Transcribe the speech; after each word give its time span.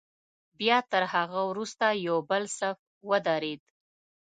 بیا 0.59 0.77
تر 0.91 1.03
هغه 1.13 1.41
وروسته 1.49 1.85
یو 2.07 2.17
بل 2.29 2.43
صف 2.57 2.77
ودرېد. 3.09 3.61